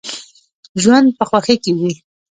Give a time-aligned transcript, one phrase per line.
[0.81, 1.91] ژوند په خوښۍ کیږي.